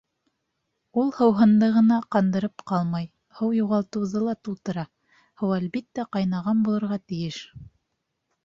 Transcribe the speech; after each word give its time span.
Ул 1.01 1.11
һыуһынды 1.17 1.67
ғына 1.75 1.99
ҡандырып 2.15 2.63
ҡалмай, 2.71 3.05
һыу 3.41 3.51
юғалтыуҙы 3.57 4.23
ла 4.29 4.35
тултыра, 4.47 4.87
һыу, 5.43 5.55
әлбиттә, 5.59 6.07
ҡайнаған 6.17 6.65
булырға 6.71 6.99
тейеш. 7.13 7.43